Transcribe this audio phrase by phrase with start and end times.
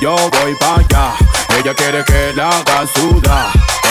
[0.00, 1.14] yo voy pa' allá.
[1.58, 2.84] Ella quiere que la haga.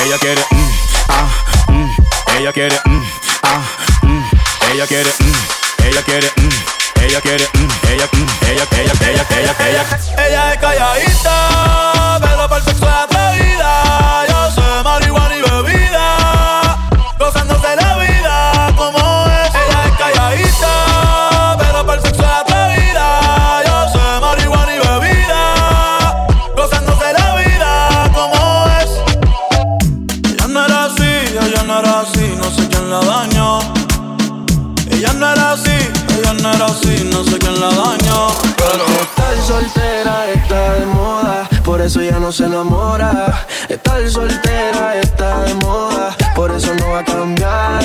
[0.03, 0.71] Ella quiere, mm,
[1.09, 1.29] ah,
[1.67, 1.89] mm.
[2.37, 3.03] Ella quiere, mm,
[3.43, 3.61] ah,
[4.03, 4.23] mm.
[4.71, 5.85] Ella quiere, mm.
[5.85, 7.03] Ella quiere, mm.
[7.03, 7.47] Ella quiere.
[7.89, 8.09] Ella.
[8.49, 9.85] Ella, ella, ella, ella, ella.
[10.17, 11.98] Ella es calladita,
[43.79, 47.81] Estar soltera está de moda, por eso no va a cambiar.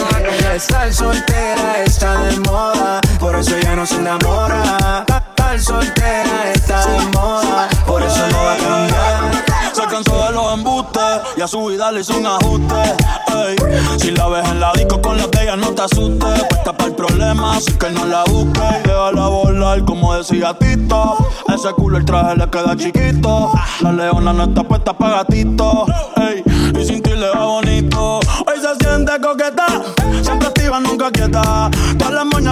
[0.55, 5.05] Estar soltera está de moda, por eso ya no se enamora.
[5.07, 9.45] Estar soltera está de moda, por eso no va a cambiar.
[9.73, 12.97] Se cansó de los embustes y a su vida le hizo un ajuste.
[13.99, 16.95] Si la ves en la disco con la que ella no te asustes, puesta el
[16.95, 18.63] problema, así que no la busques.
[18.85, 21.17] Y déjala volar como decía Tito.
[21.49, 23.53] Ese culo el traje le queda chiquito.
[23.81, 25.87] La leona no está puesta para gatito.
[26.17, 26.43] Ey,
[26.79, 28.19] y sin ti le va bonito.
[28.19, 29.67] Hoy se siente coqueta,
[30.23, 31.71] siempre activa, nunca quieta.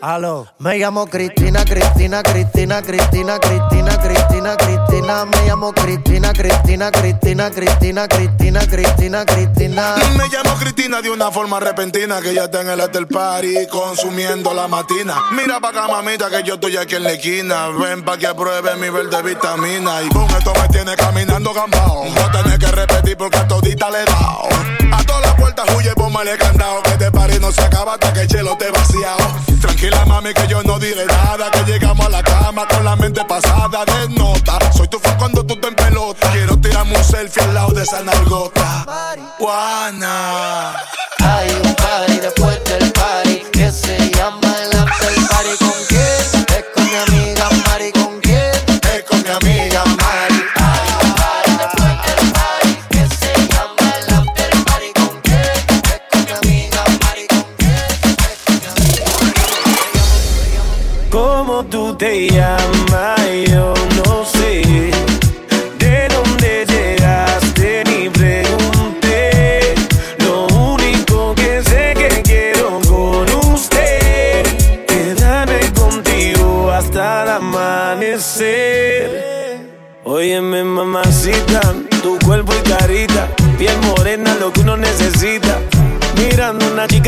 [0.00, 0.46] Aló.
[0.58, 5.24] Me llamo Cristina, Cristina, Cristina, Cristina, Cristina, Cristina, Cristina.
[5.24, 9.94] Me llamo Cristina, Cristina, Cristina, Cristina, Cristina, Cristina, Cristina.
[10.16, 14.54] Me llamo Cristina de una forma repentina que ya está en el after party consumiendo
[14.54, 15.16] la matina.
[15.32, 17.68] Mira pa' acá, mamita, que yo estoy aquí en la esquina.
[17.68, 20.02] Ven pa' que pruebe mi verde vitamina.
[20.02, 22.04] Y con esto me tiene caminando gambao.
[22.04, 24.48] No tenés que repetir porque a todita le he dado.
[24.92, 26.82] A todas las puertas huye, póngale candado.
[26.84, 29.47] Que este party no se acaba hasta que el chelo te vaciado.
[29.60, 31.50] Tranquila, mami, que yo no diré nada.
[31.50, 34.58] Que llegamos a la cama con la mente pasada de nota.
[34.72, 36.30] Soy tu fan cuando tú te pelota.
[36.32, 38.86] Quiero tirarme un selfie al lado de esa nargota.
[39.38, 40.74] Juana.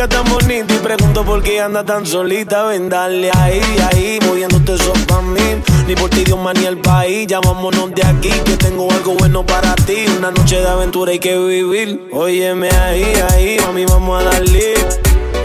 [0.09, 2.65] Tan bonita y pregunto por qué anda tan solita.
[2.65, 3.61] Ven, dale ahí,
[3.91, 5.41] ahí, moviéndote eso pa' mí.
[5.87, 7.27] Ni por ti, Dios, ni el país.
[7.27, 10.07] Ya de aquí, que tengo algo bueno para ti.
[10.17, 12.09] Una noche de aventura hay que vivir.
[12.13, 14.75] Óyeme ahí, ahí, mami, vamos a darle.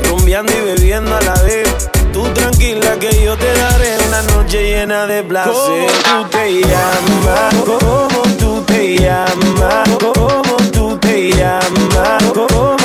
[0.09, 1.89] Rumbeando y bebiendo a la vez.
[2.13, 5.53] Tú tranquila que yo te daré una noche llena de placer.
[5.53, 7.55] ¿Cómo tú te llamas?
[7.65, 9.89] ¿Cómo tú te llamas?
[9.99, 12.23] ¿Cómo tú te llamas?
[12.33, 12.84] ¿Cómo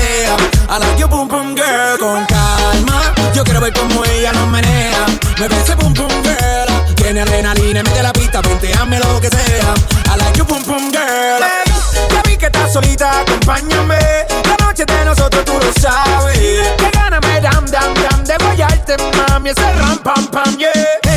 [5.41, 9.73] Mueve ese boom boom girl Tiene adrenalina, mete la pista Penteame lo que sea
[10.13, 11.73] I like your boom boom girl Hey,
[12.13, 13.97] ya vi que estás solita, acompáñame
[14.45, 18.97] La noche de nosotros tú lo sabes Que gana me dam dam dam De guayarte
[19.29, 20.71] mami, ese ram, pam, pam, yeah.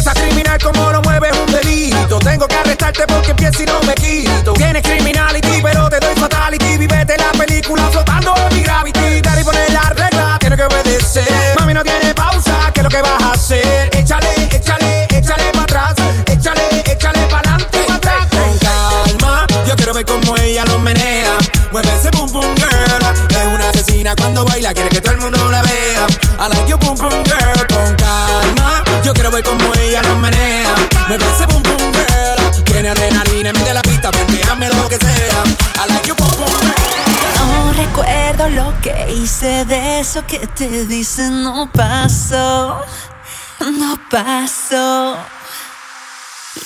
[0.04, 2.18] Esa criminal como lo mueve es un delito.
[2.18, 4.52] Tengo que arrestarte porque empiezo y no me quito.
[4.52, 6.76] Tienes criminality, pero te doy fatality.
[6.76, 7.88] Vivete la película
[24.34, 26.06] cuando baila, quiere que todo el mundo la vea.
[26.40, 27.66] I like you pum pum girl.
[27.68, 30.74] Con calma, yo quiero ver cómo ella lo menea.
[31.06, 32.64] Mueve ese pum pum girl.
[32.64, 35.44] Tiene adrenalina, mide la pista, hazme lo que sea.
[35.84, 37.46] I like you pum pum girl.
[37.46, 42.80] No recuerdo lo que hice de eso que te dicen no pasó,
[43.60, 45.16] no pasó.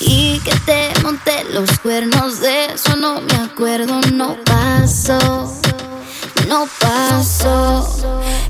[0.00, 5.57] Y que te monté los cuernos de eso no me acuerdo, no pasó,
[6.48, 7.86] no pasó.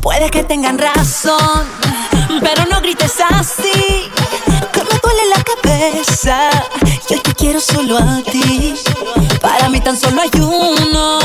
[0.00, 1.67] Puede que tengan razón,
[2.41, 4.09] pero no grites así.
[4.73, 6.50] Que me duele la cabeza.
[7.11, 8.75] Yo te quiero solo a ti.
[9.41, 11.19] Para mí tan solo hay uno,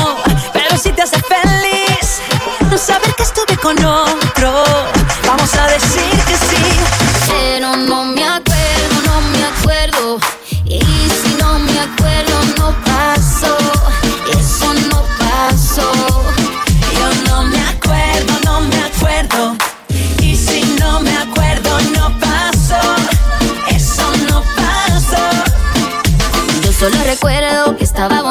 [0.52, 2.20] pero si te hace feliz,
[2.70, 4.64] no saber que estuve con otro.
[5.26, 5.83] Vamos a decir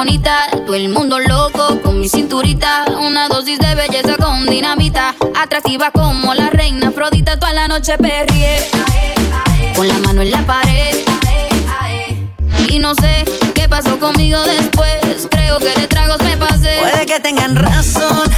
[0.04, 5.92] bonita, todo el mundo loco con mi cinturita, una dosis de belleza con dinamita, atractiva
[5.92, 8.70] como la reina Afrodita, toda la noche perrié,
[9.78, 11.06] con la mano en la pared.
[12.68, 13.24] Y no sé
[13.56, 16.80] qué pasó conmigo después, creo que de tragos me pasé.
[16.82, 18.30] Puede que tengan razón,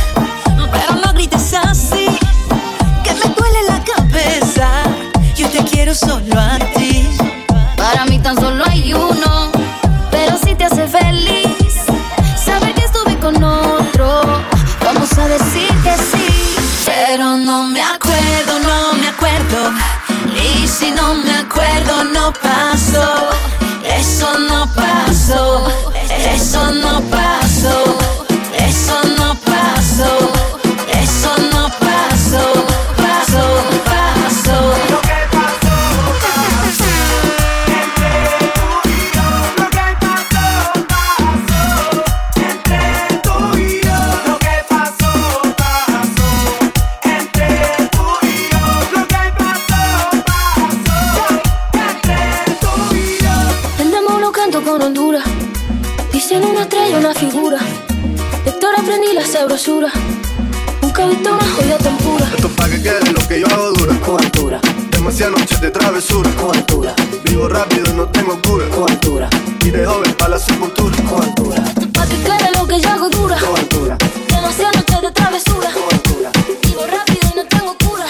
[64.26, 64.60] altura,
[64.92, 66.30] Demasiadas noches de travesura.
[66.42, 66.94] con altura,
[67.26, 68.66] Vivo rápido, no tengo cura.
[68.70, 69.30] con altura,
[69.64, 70.96] Y de joven pa' la sepultura.
[71.10, 71.64] con altura,
[71.94, 73.38] Pa' que quede lo que yo hago dura.
[73.40, 75.70] con altura, Demasiadas noches de travesura.
[75.74, 76.32] con altura,
[76.64, 78.06] Vivo rápido y no tengo cura.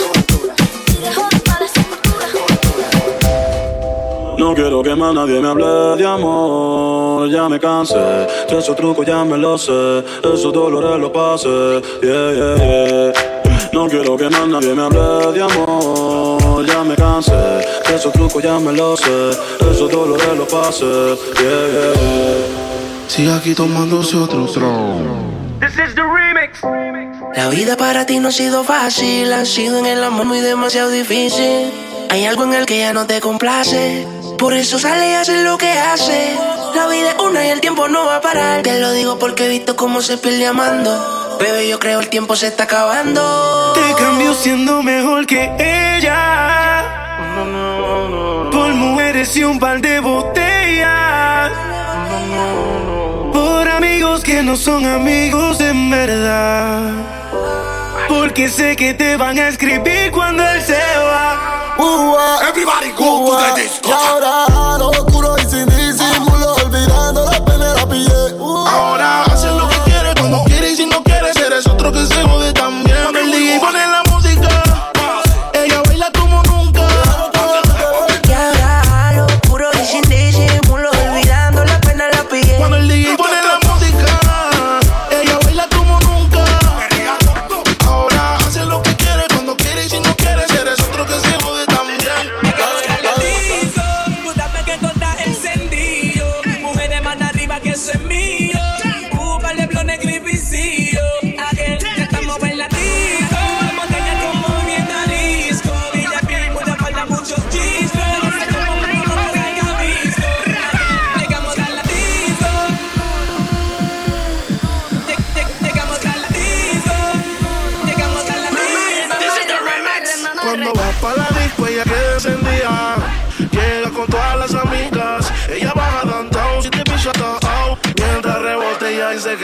[0.87, 2.27] Y de joven para la sepultura.
[4.37, 5.65] No quiero que más nadie me hable
[5.97, 7.95] de amor, ya me cansé.
[8.49, 11.81] De esos trucos ya me lo sé, esos dolores los pasé.
[12.01, 13.34] Yeah, yeah, yeah.
[13.75, 17.33] No quiero que más nadie me hable de amor, ya me cansé.
[17.33, 19.31] De esos trucos ya me lo sé,
[19.69, 20.85] esos dolores los pasé.
[20.85, 23.09] Yeah, yeah, yeah.
[23.09, 25.01] Sigue aquí tomándose otro trago.
[27.35, 30.89] La vida para ti no ha sido fácil, ha sido en el amor muy demasiado
[30.89, 31.69] difícil.
[32.09, 35.57] Hay algo en el que ya no te complace, por eso sale y hace lo
[35.57, 36.37] que hace.
[36.75, 38.61] La vida es una y el tiempo no va a parar.
[38.61, 41.24] Te lo digo porque he visto cómo se pierde amando.
[41.39, 43.73] Bebé, yo creo el tiempo se está acabando.
[43.73, 46.83] Te cambio siendo mejor que ella.
[48.51, 51.51] Por mujeres y un par de botellas.
[53.33, 56.91] Por amigos que no son amigos en verdad.
[58.07, 61.55] Porque sé que te van a escribir cuando él se va.
[62.47, 63.89] Everybody go to the disco.
[63.89, 65.74] Y ahora lo oscuro y sin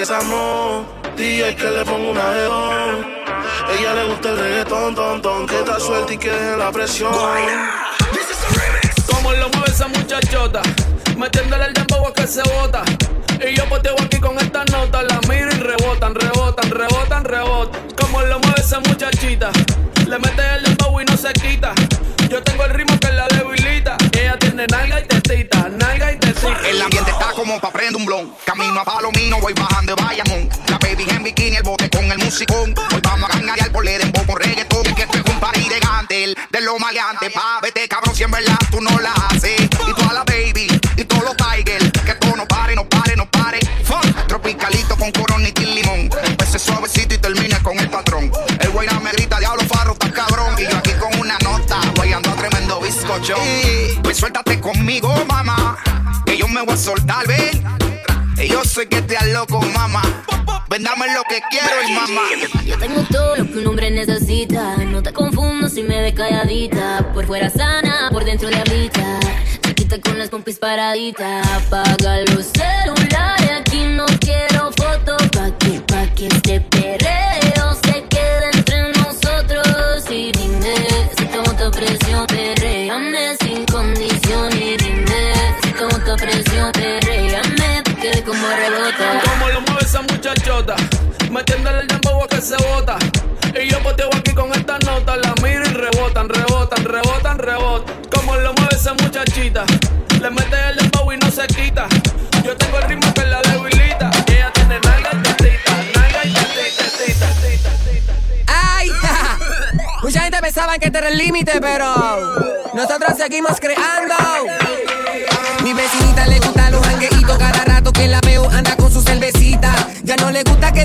[0.09, 0.85] amó.
[1.15, 3.05] DJ que le pongo una león.
[3.77, 5.45] Ella le gusta el reggaetón, ton, ton.
[5.45, 7.13] Que está suelta y que deje la presión.
[9.05, 10.61] Como lo mueve esa muchachota,
[11.17, 12.83] metiéndole el dembow a que se bota.
[13.47, 17.81] Y yo poteo aquí con estas notas, la miro y rebotan, rebotan, rebotan, rebotan.
[17.95, 19.51] Como lo mueve esa muchachita,
[20.07, 21.73] le mete el dembow y no se quita.
[22.29, 23.30] Yo tengo el ritmo que la.
[24.39, 26.67] Tiene nalga y tetita, nalga y tetita.
[26.67, 28.33] El ambiente está como pa' prender un blon.
[28.45, 30.49] Camino a Palomino, voy bajando de Bayamón.
[30.67, 32.73] La baby en bikini, el bote con el musicón.
[32.93, 34.83] Hoy vamos a gangar por leer en con reggaetón.
[34.95, 37.29] Que esto es un party de gantel, de lo maleante.
[37.29, 39.61] Pa' vete, cabrón, si en verdad tú no la haces.
[39.61, 41.91] Y toda la baby, y todos los tigers.
[42.05, 43.59] Que todo no pare, no pare, no pare.
[43.83, 44.01] Fun.
[44.27, 46.09] Tropicalito con coronita y limón.
[46.23, 48.31] Empecé suavecito y termina con el patrón.
[48.59, 50.55] El guayna me grita, diablo farro, está cabrón.
[50.57, 53.35] Y yo aquí con una nota, guayando a tremendo bizcocho.
[53.37, 53.70] Y
[54.11, 55.77] pues suéltate conmigo, mamá.
[56.25, 57.63] Que yo me voy a soltar, ven.
[58.45, 60.01] Yo sé que te loco, mamá.
[60.69, 62.21] Ven, dame lo que quiero y mamá.
[62.65, 64.75] Yo tengo todo lo que un hombre necesita.
[64.79, 67.09] No te confundo si me ves calladita.
[67.13, 69.17] Por fuera sana, por dentro diablita.
[69.61, 71.47] Chiquita con las pompis paraditas.
[71.47, 73.51] Apaga los celulares.
[73.61, 75.25] Aquí no quiero fotos.
[75.29, 77.40] Pa' que, pa' que este perreo
[90.31, 90.75] muchachota,
[91.29, 92.97] metiéndole el dembow a que se bota.
[93.61, 97.95] Y yo poteo aquí con estas notas, la miro y rebotan, rebotan, rebotan, rebotan.
[98.09, 99.65] Como lo mueve esa muchachita,
[100.21, 101.87] le mete el dembow y no se quita.
[102.45, 104.09] Yo tengo el ritmo que la debilita.
[104.27, 107.73] Ella tiene nalga y tetita, nalga y tetita.
[108.47, 108.89] ¡Ay!
[110.01, 111.93] Mucha gente pensaba que este era el límite, pero
[112.73, 114.15] nosotros seguimos creando.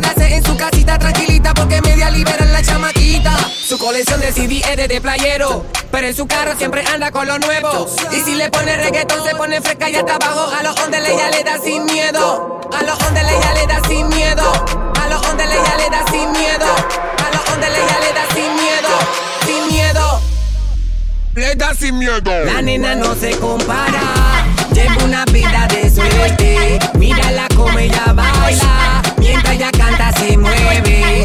[0.00, 3.34] Quedarse en su casita tranquilita porque media liberan la chamaquita.
[3.48, 7.38] Su colección de CD es de, playero, pero en su carro siempre anda con lo
[7.38, 7.86] nuevo.
[8.12, 10.52] Y si le pone reggaetón se pone fresca y hasta abajo.
[10.54, 12.60] A los ondes ella le da sin miedo.
[12.72, 14.52] A los ondes ella le da sin miedo.
[15.00, 16.66] A los ondes ella le da sin miedo.
[16.66, 18.88] A los ondes ella le da sin miedo.
[19.46, 20.20] Sin miedo.
[21.34, 22.44] Le da sin miedo.
[22.44, 24.44] La nena no se compara.
[24.72, 26.78] Lleva una vida de suerte.
[26.98, 29.05] Mírala como ella baila.
[30.06, 31.24] Canta se mueve.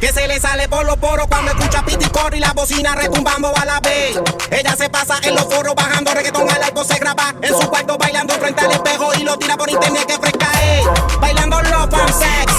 [0.00, 3.64] Que se le sale por los poros cuando escucha piti y la bocina retumbando a
[3.64, 4.18] la vez.
[4.50, 7.96] Ella se pasa en los foros bajando reggaetón al algo se graba en su cuarto
[7.96, 11.20] bailando frente al espejo y lo tira por internet que fresca es.
[11.20, 12.52] Bailando love and sex.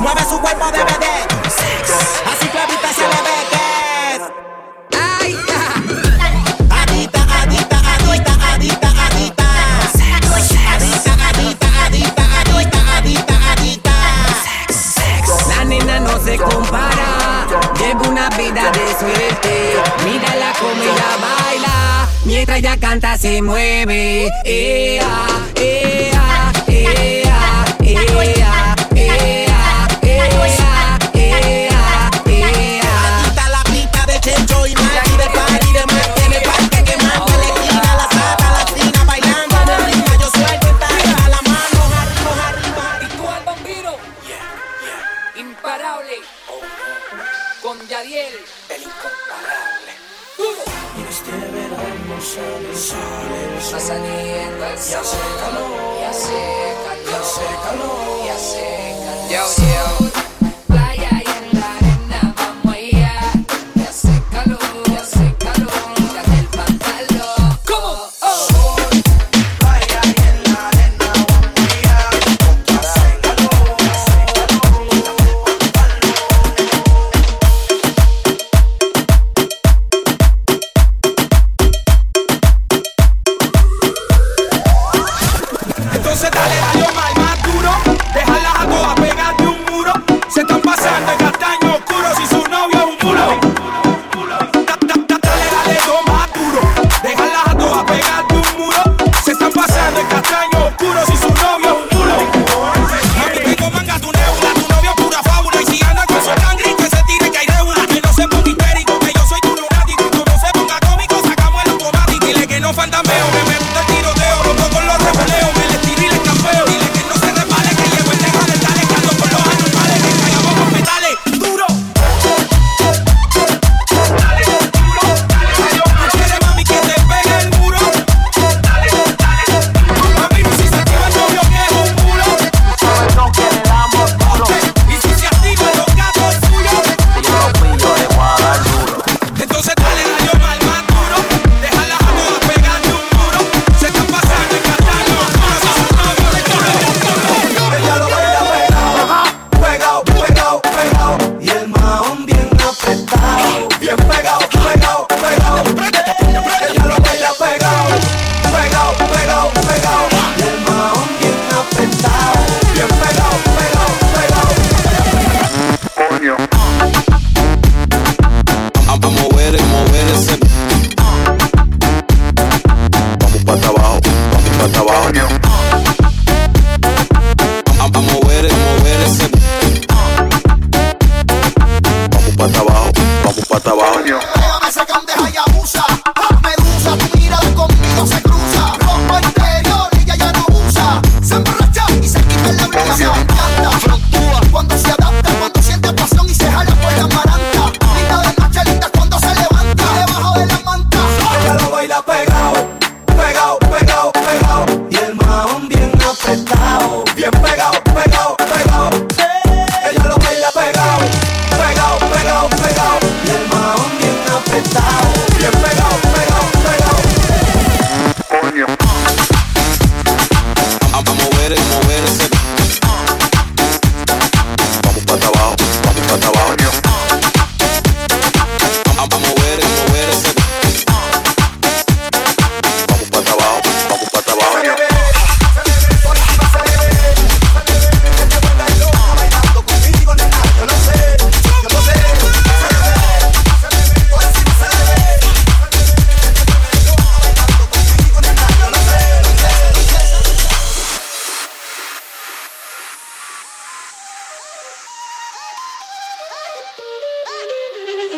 [0.00, 0.83] Mueve su cuerpo de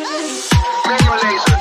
[0.09, 1.56] Radio Laser.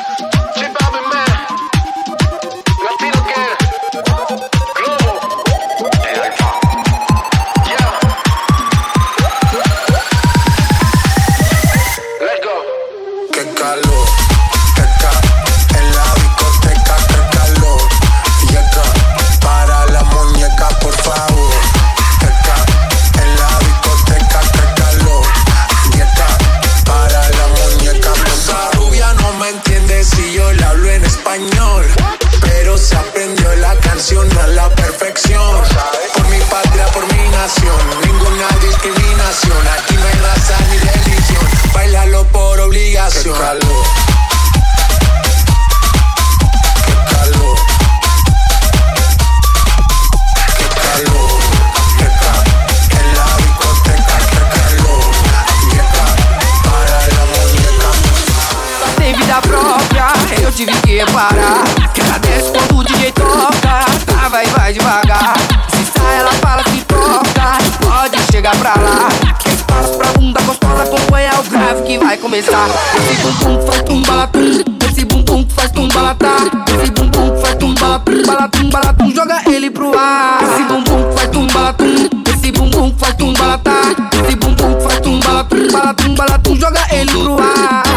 [61.17, 63.85] Prepara Que ela desce quando o DJ toca.
[64.05, 65.37] Trava e vai devagar.
[65.71, 67.59] Se sai ela fala se toca.
[67.81, 69.09] Pode chegar pra lá.
[69.39, 72.69] Que espaço pra bunda gostosa acompanha o grave que vai começar.
[72.97, 76.37] Esse bumbum faz tum balatum Esse bumbum faz tum balatá
[76.75, 80.39] Esse bumbum faz tum balatum Balatum, balatum, joga ele pro ar.
[80.43, 83.81] Esse bumbum faz tum balatum Esse bumbum faz tum balatá
[84.25, 87.96] Esse bumbum faz tum balatum Balatum, balatum, joga ele pro ar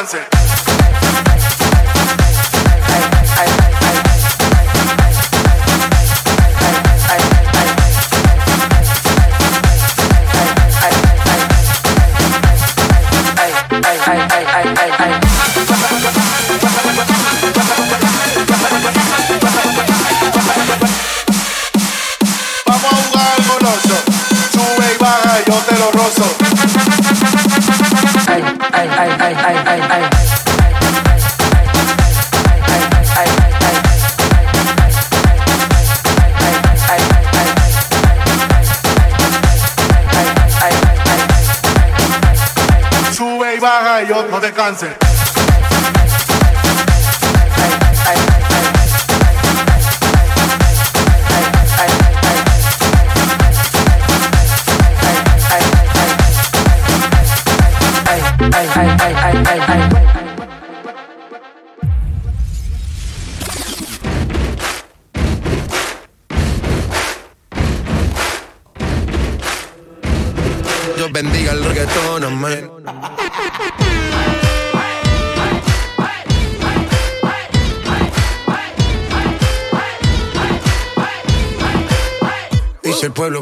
[0.00, 0.39] yo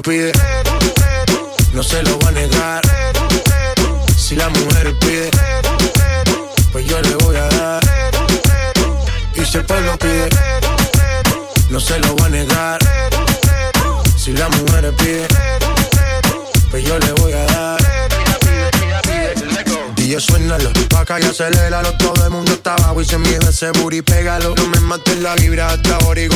[0.09, 2.81] no se lo va a negar.
[4.17, 5.31] Si la mujer pide,
[6.73, 7.83] pues yo le voy a dar.
[9.35, 10.31] Y si el pueblo pide,
[11.69, 12.79] no se lo voy a negar.
[14.17, 15.29] Si la mujer pide,
[16.71, 17.79] pues yo le voy a dar.
[19.95, 23.71] DJ suénalo, pa' acá y aceléralo Todo el mundo está abajo y se mide ese
[23.73, 26.29] booty, pégalo No me mates la vibra hasta ahora y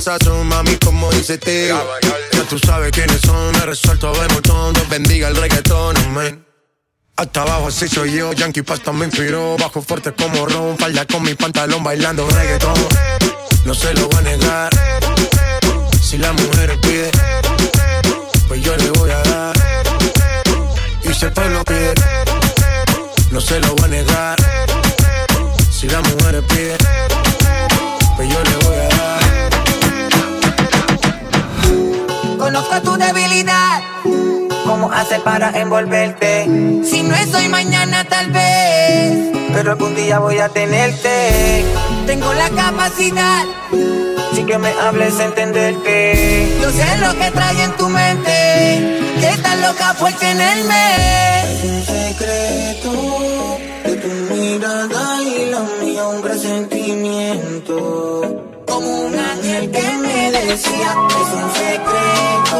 [0.00, 1.80] Son, mami, como dice tío
[2.32, 6.44] Ya tú sabes quiénes son, me resuelto de montón Dios bendiga el reggaetón, amén.
[7.16, 11.22] Hasta abajo así soy yo, Yankee Pasta me inspiró Bajo fuerte como Ron, falda con
[11.22, 12.74] mi pantalón bailando reggaetón.
[13.64, 14.70] No se lo voy a negar
[16.02, 17.10] Si la mujer pide
[18.48, 19.56] Pues yo le voy a dar.
[21.04, 21.94] Y si el pueblo pide
[23.30, 24.36] No se lo voy a negar
[25.70, 26.76] Si la mujer pide
[28.16, 28.61] Pues yo le voy a dar
[32.42, 33.80] Conozco tu debilidad.
[34.66, 36.46] ¿Cómo hacer para envolverte?
[36.82, 39.30] Si no es hoy, mañana tal vez.
[39.54, 41.64] Pero algún día voy a tenerte.
[42.04, 43.44] Tengo la capacidad.
[44.34, 46.58] Si que me hables, entenderte.
[46.60, 48.98] Yo sé lo que trae en tu mente.
[49.20, 50.96] Que estás loca por tenerme.
[51.44, 58.51] Es un secreto de tu mirada y la mía, un presentimiento.
[58.66, 62.58] Como un ángel que me decía, es un secreto.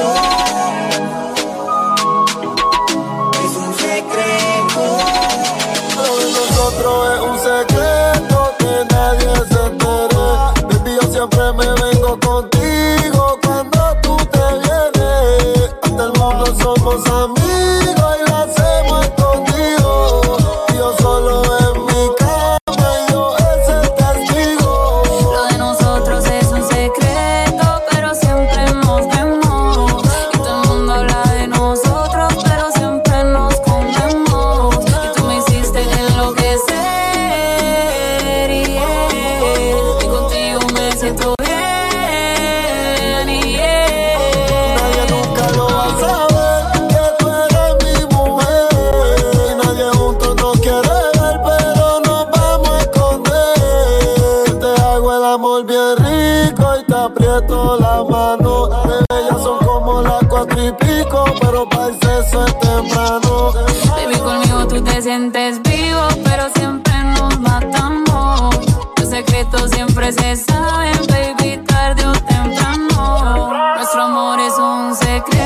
[65.42, 68.55] Sientes vivo, pero siempre nos matamos.
[68.98, 73.52] Los secretos siempre se saben, baby, tarde o temprano.
[73.76, 75.41] Nuestro amor es un secreto,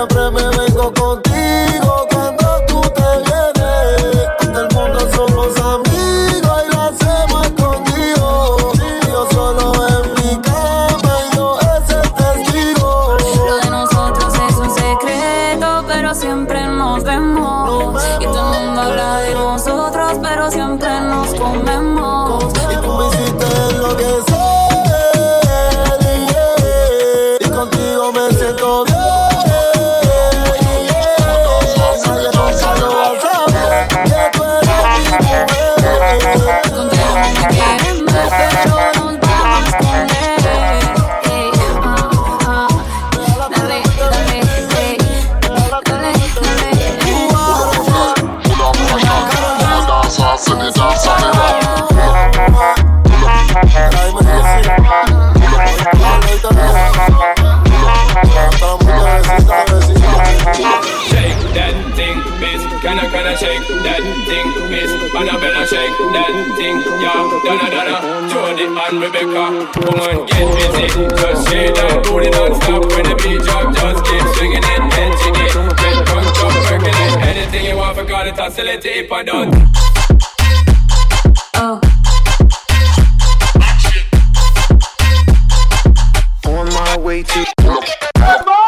[0.00, 1.29] siempre me vengo contigo
[62.80, 64.90] Can I, can I shake that thing, miss?
[65.12, 67.28] Annabella, shake that thing, yeah.
[67.44, 68.00] Donna, Donna,
[68.32, 69.68] Jody and Rebecca.
[69.76, 70.88] Come on, get busy.
[71.12, 73.74] Just shake that booty non-stop when the beat drop.
[73.76, 75.52] Just keep swinging it, dancing it.
[75.76, 77.20] Get drunk, up, percolate.
[77.20, 79.52] Anything you want, forgot it, oscillate it if I don't.
[81.56, 81.80] Oh.
[86.46, 88.59] On my way to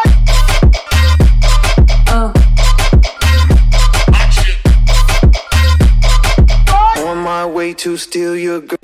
[7.82, 8.78] to steal your girl.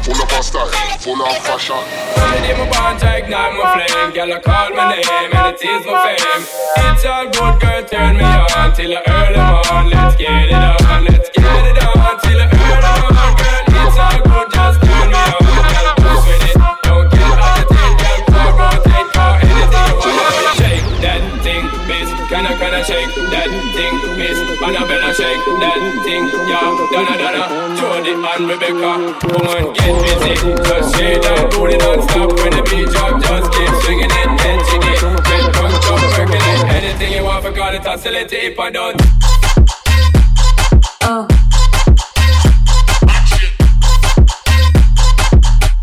[0.00, 0.66] Full of a style,
[1.00, 1.76] full of fashion.
[2.16, 5.62] Early in my bond to ignite my flame Girl, I call my name and it
[5.62, 6.42] is my fame
[6.88, 11.04] It's all good, girl, turn me on Till the early morn, let's get it on
[11.04, 11.92] Let's get it on
[22.82, 24.38] Can I, can I shake that thing, miss.
[24.62, 26.74] Annabella, shake that thing, yeah.
[26.90, 28.92] Donna, Donna, Jody and Rebecca
[29.30, 30.34] Woman, get busy.
[30.66, 35.52] Just shake that booty non-stop When the beat drop, just keep swinging it NGD, get
[35.54, 36.42] drunk, jump, percolate
[36.74, 39.00] Anything you want, forgot it, oscillate it if I don't.
[41.02, 41.28] Oh.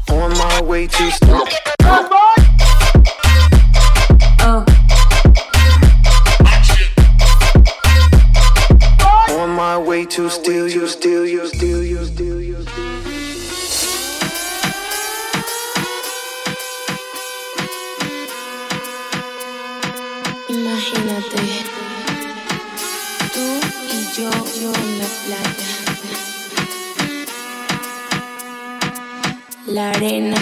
[0.09, 2.28] On my way to steal.
[10.89, 12.89] Steal you, steal you, steal you, you.
[20.49, 21.41] Imagínate,
[23.33, 23.45] tú
[23.87, 25.69] y yo, yo en la playa.
[29.67, 30.38] La arena